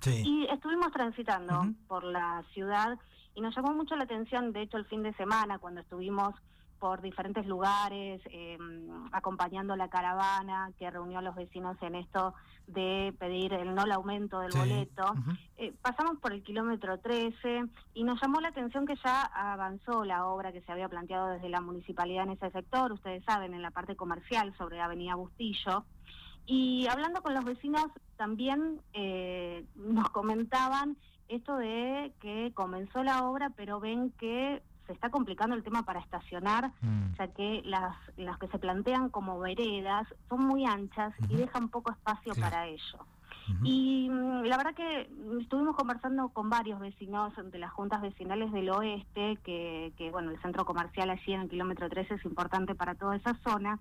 [0.00, 0.22] Sí.
[0.24, 2.98] Y estuvimos transitando por la ciudad
[3.34, 6.34] y nos llamó mucho la atención, de hecho, el fin de semana, cuando estuvimos
[6.78, 8.58] por diferentes lugares, eh,
[9.12, 12.34] acompañando la caravana que reunió a los vecinos en esto
[12.66, 15.14] de pedir el no aumento del boleto.
[15.56, 17.64] Eh, pasamos por el kilómetro 13
[17.94, 21.48] y nos llamó la atención que ya avanzó la obra que se había planteado desde
[21.48, 25.84] la municipalidad en ese sector, ustedes saben, en la parte comercial sobre Avenida Bustillo.
[26.46, 27.86] Y hablando con los vecinos
[28.16, 30.96] también eh, nos comentaban
[31.28, 36.00] esto de que comenzó la obra, pero ven que se está complicando el tema para
[36.00, 37.14] estacionar, mm.
[37.18, 41.90] ya que las, las que se plantean como veredas son muy anchas y dejan poco
[41.90, 42.98] espacio para ello.
[43.62, 48.70] Y mm, la verdad que estuvimos conversando con varios vecinos de las juntas vecinales del
[48.70, 52.94] oeste, que, que bueno, el centro comercial allí en el kilómetro 13 es importante para
[52.94, 53.78] toda esa zona.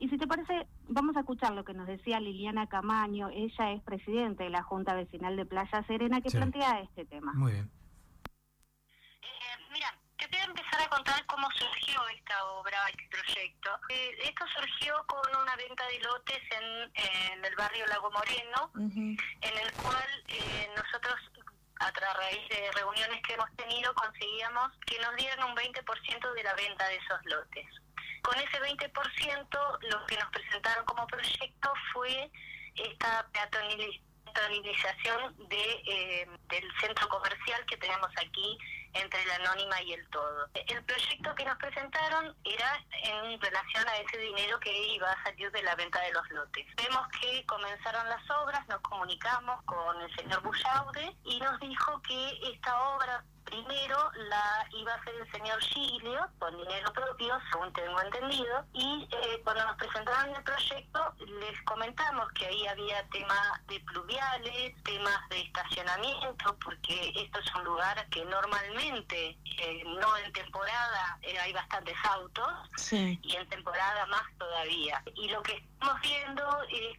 [0.00, 3.82] Y si te parece, vamos a escuchar lo que nos decía Liliana Camaño, ella es
[3.82, 7.34] presidente de la Junta Vecinal de Playa Serena, que plantea este tema.
[7.34, 7.70] Muy bien.
[9.20, 13.70] Eh, mira, te voy a empezar a contar cómo surgió esta obra, este proyecto.
[13.90, 19.72] Eh, esto surgió con una venta de lotes en, el barrio Lago Moreno, en el
[19.82, 21.16] cual eh, nosotros
[21.80, 26.54] a raíz de reuniones que hemos tenido conseguíamos que nos dieran un 20% de la
[26.54, 27.66] venta de esos lotes.
[28.22, 32.30] Con ese 20% lo que nos presentaron como proyecto fue
[32.76, 38.58] esta peatonalización de, eh, del centro comercial que tenemos aquí
[38.94, 40.48] entre la anónima y el todo.
[40.54, 45.50] El proyecto que nos presentaron era en relación a ese dinero que iba a salir
[45.52, 46.66] de la venta de los lotes.
[46.76, 52.40] Vemos que comenzaron las obras, nos comunicamos con el señor Bullaude y nos dijo que
[52.52, 58.00] esta obra primero la iba a hacer el señor Giglio con dinero propio, según tengo
[58.00, 63.80] entendido, y eh, cuando nos presentaron el proyecto les comentamos que ahí había temas de
[63.80, 71.18] pluviales, temas de estacionamiento, porque esto es un lugar que normalmente, eh, no en temporada,
[71.22, 72.50] eh, hay bastantes autos,
[72.92, 75.02] y en temporada más todavía.
[75.14, 76.42] Y lo que estamos viendo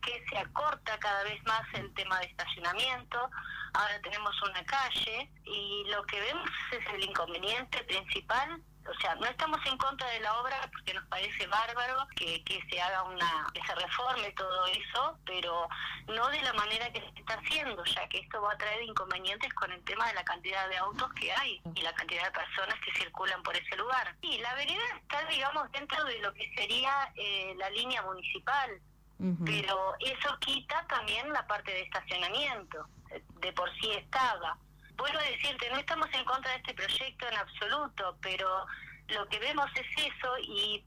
[0.01, 3.29] que se acorta cada vez más el tema de estacionamiento,
[3.73, 8.59] ahora tenemos una calle y lo que vemos es el inconveniente principal
[8.89, 12.61] o sea, no estamos en contra de la obra porque nos parece bárbaro que, que
[12.69, 15.67] se haga una, que se reforme todo eso, pero
[16.07, 19.53] no de la manera que se está haciendo, ya que esto va a traer inconvenientes
[19.53, 22.75] con el tema de la cantidad de autos que hay y la cantidad de personas
[22.83, 24.15] que circulan por ese lugar.
[24.21, 28.81] Y la vereda está, digamos, dentro de lo que sería eh, la línea municipal,
[29.45, 32.87] pero eso quita también la parte de estacionamiento
[33.39, 34.57] de por sí estaba.
[35.01, 38.67] Vuelvo a decirte, no estamos en contra de este proyecto en absoluto, pero
[39.07, 40.85] lo que vemos es eso y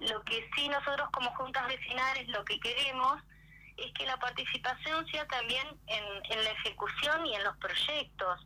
[0.00, 3.22] lo que sí nosotros como juntas vecinales lo que queremos
[3.78, 8.44] es que la participación sea también en, la ejecución y en los proyectos,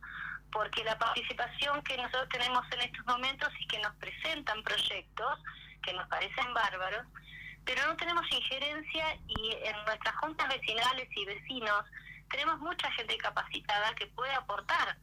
[0.53, 5.39] porque la participación que nosotros tenemos en estos momentos y que nos presentan proyectos
[5.83, 7.05] que nos parecen bárbaros,
[7.65, 11.83] pero no tenemos injerencia y en nuestras juntas vecinales y vecinos
[12.31, 14.95] tenemos mucha gente capacitada que puede aportar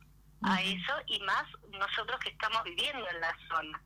[0.42, 3.82] a eso y más nosotros que estamos viviendo en la zona.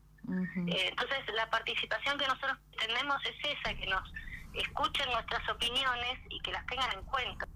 [0.67, 4.13] Eh, entonces la participación que nosotros tenemos es esa, que nos
[4.53, 7.47] escuchen nuestras opiniones y que las tengan en cuenta.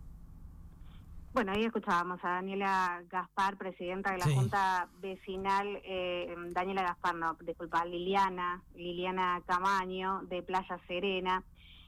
[1.33, 7.33] Bueno, ahí escuchábamos a Daniela Gaspar, presidenta de la Junta Vecinal, eh, Daniela Gaspar, no,
[7.41, 11.43] disculpa, Liliana, Liliana Camaño, de Playa Serena.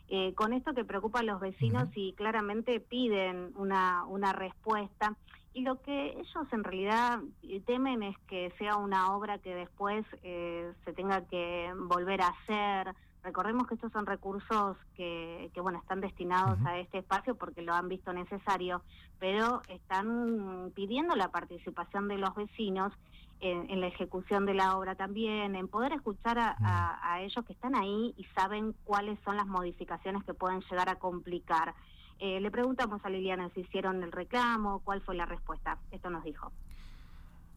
[0.10, 5.16] Eh, con esto que preocupa a los vecinos y claramente piden una, una respuesta.
[5.54, 7.20] Y lo que ellos en realidad
[7.66, 12.94] temen es que sea una obra que después eh, se tenga que volver a hacer.
[13.28, 17.74] Recordemos que estos son recursos que, que bueno, están destinados a este espacio porque lo
[17.74, 18.82] han visto necesario,
[19.20, 22.94] pero están pidiendo la participación de los vecinos
[23.42, 28.14] en, la ejecución de la obra también, en poder escuchar a, ellos que están ahí
[28.16, 31.76] y saben cuáles son las modificaciones que pueden llegar a complicar.
[32.20, 35.80] Eh, le preguntamos a Liliana si hicieron el reclamo, cuál fue la respuesta.
[35.92, 36.50] Esto nos dijo.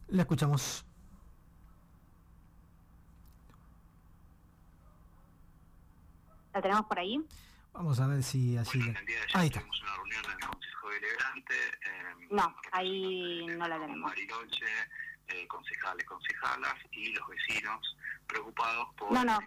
[0.09, 0.85] La escuchamos.
[6.53, 7.19] ¿La tenemos por ahí?
[7.73, 8.79] Vamos a ver si así...
[9.33, 9.61] ahí está.
[9.61, 11.53] una reunión en el Consejo Deliberante.
[11.55, 14.11] Eh, no, ahí no la tenemos
[15.33, 17.95] eh, concejales, concejalas y los vecinos
[18.27, 19.39] preocupados por no, no.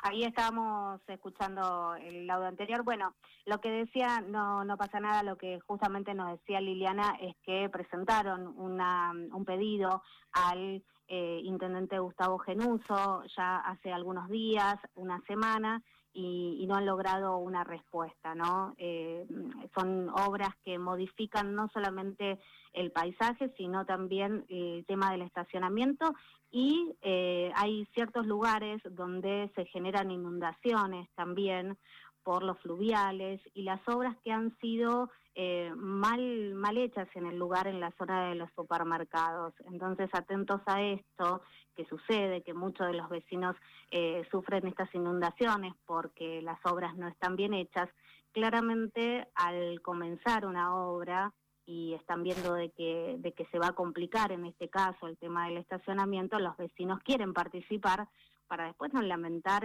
[0.00, 2.82] Ahí estábamos escuchando el laudo anterior.
[2.84, 3.14] Bueno,
[3.46, 7.68] lo que decía, no, no pasa nada, lo que justamente nos decía Liliana es que
[7.70, 15.82] presentaron una, un pedido al eh, intendente Gustavo Genuso ya hace algunos días, una semana,
[16.14, 18.74] y, no han logrado una respuesta, ¿no?
[18.78, 19.26] Eh,
[19.74, 22.38] son obras que modifican no solamente
[22.72, 26.14] el paisaje, sino también el tema del estacionamiento
[26.50, 31.78] y eh, hay ciertos lugares donde se generan inundaciones también
[32.22, 37.38] por los fluviales y las obras que han sido eh, mal, mal hechas en el
[37.38, 39.54] lugar, en la zona de los supermercados.
[39.70, 41.42] Entonces, atentos a esto,
[41.74, 43.56] que sucede, que muchos de los vecinos
[43.90, 47.88] eh, sufren estas inundaciones porque las obras no están bien hechas.
[48.32, 51.32] Claramente, al comenzar una obra,
[51.64, 55.16] y están viendo de que, de que se va a complicar en este caso el
[55.16, 58.08] tema del estacionamiento, los vecinos quieren participar
[58.48, 59.64] para después no lamentar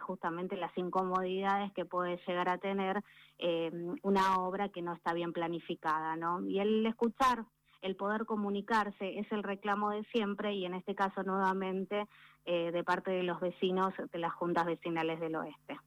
[0.00, 3.02] justamente las incomodidades que puede llegar a tener
[3.38, 3.70] eh,
[4.02, 6.16] una obra que no está bien planificada.
[6.46, 7.44] Y el escuchar,
[7.82, 12.06] el poder comunicarse es el reclamo de siempre y en este caso nuevamente
[12.44, 15.78] eh, de parte de los vecinos de las juntas vecinales del oeste.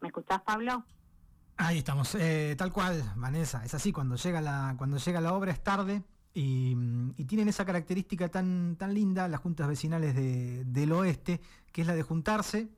[0.00, 0.84] ¿Me escuchás, Pablo?
[1.56, 5.52] Ahí estamos, eh, tal cual, Vanessa, es así, cuando llega la, cuando llega la obra
[5.52, 6.04] es tarde,
[6.38, 11.40] y, tienen esa característica tan, tan linda las juntas vecinales del oeste,
[11.72, 12.68] que es la de juntarse,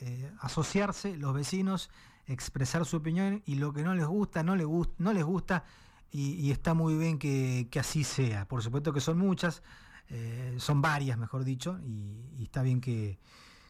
[0.00, 1.90] eh, asociarse, los vecinos,
[2.26, 4.66] expresar su opinión y lo que no les gusta, no les,
[4.98, 5.64] no les gusta
[6.10, 8.46] y, está muy bien que, así sea.
[8.46, 9.62] Por supuesto que son muchas,
[10.08, 13.18] eh, son varias, mejor dicho, y, está bien que,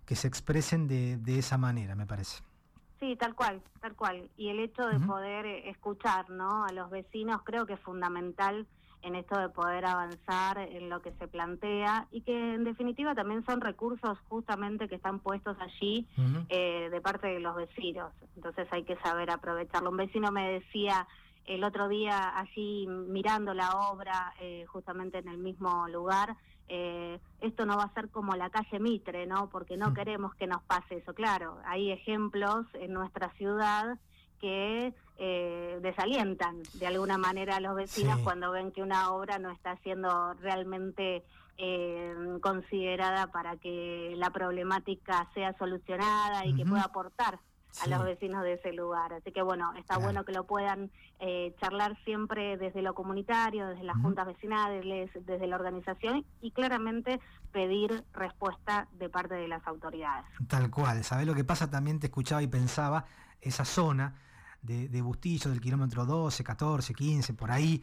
[0.06, 2.42] se expresen de, esa manera, me parece.
[2.98, 4.30] Sí, tal cual, tal cual.
[4.38, 6.64] Y el hecho de poder escuchar ¿no?
[6.64, 8.66] a los vecinos creo que es fundamental
[9.04, 13.44] en esto de poder avanzar en lo que se plantea y que en definitiva también
[13.44, 16.06] son recursos justamente que están puestos allí
[16.48, 18.12] eh, de parte de los vecinos.
[18.34, 19.90] Entonces hay que saber aprovecharlo.
[19.90, 21.06] Un vecino me decía
[21.46, 26.36] el otro día allí mirando la obra eh, justamente en el mismo lugar,
[26.68, 29.50] eh, esto no va a ser como la calle Mitre, ¿no?
[29.50, 31.12] Porque no queremos que nos pase eso.
[31.14, 33.98] Claro, hay ejemplos en nuestra ciudad
[34.44, 39.50] que eh, desalientan de alguna manera a los vecinos cuando ven que una obra no
[39.50, 41.24] está siendo realmente
[41.56, 47.38] eh, considerada para que la problemática sea solucionada y que pueda aportar
[47.82, 49.14] a los vecinos de ese lugar.
[49.14, 53.84] Así que bueno, está bueno que lo puedan eh, charlar siempre desde lo comunitario, desde
[53.84, 57.18] las juntas vecinales, desde la organización y claramente
[57.50, 60.26] pedir respuesta de parte de las autoridades.
[60.48, 61.70] Tal cual, ¿sabes lo que pasa?
[61.70, 63.06] También te escuchaba y pensaba,
[63.40, 64.20] esa zona
[64.64, 67.82] de, Bustillo, del kilómetro 12, 14, 15, por ahí,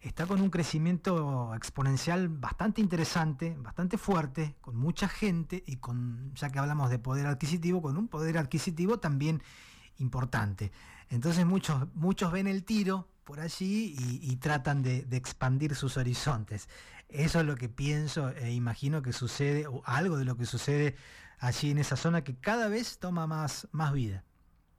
[0.00, 6.50] está con un crecimiento exponencial bastante interesante, bastante fuerte, con mucha gente y con, ya
[6.50, 9.42] que hablamos de poder adquisitivo, con un poder adquisitivo también
[9.98, 10.72] importante.
[11.08, 16.68] Entonces muchos, muchos ven el tiro por allí y, tratan de, expandir sus horizontes.
[17.08, 20.94] Eso es lo que pienso e imagino que sucede, o algo de lo que sucede
[21.38, 24.24] allí en esa zona que cada vez toma más, más vida.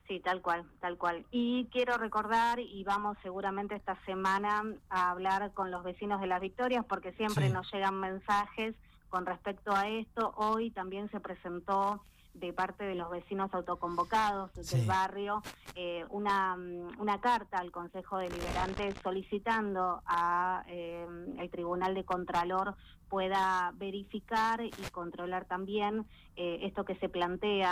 [0.07, 1.25] Sí, tal cual, tal cual.
[1.31, 6.39] Y quiero recordar, y vamos seguramente esta semana a hablar con los vecinos de las
[6.39, 8.73] Victorias, porque siempre nos llegan mensajes
[9.09, 10.33] con respecto a esto.
[10.37, 12.01] Hoy también se presentó
[12.39, 15.41] de parte de los vecinos autoconvocados del barrio
[15.75, 16.55] eh, una,
[16.99, 21.05] una carta al Consejo Deliberante solicitando a eh,
[21.39, 22.75] el Tribunal de Contralor
[23.09, 26.05] pueda verificar y controlar también
[26.35, 27.65] eh, esto que se plantea